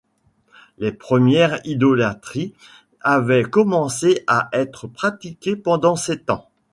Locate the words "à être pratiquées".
4.25-5.55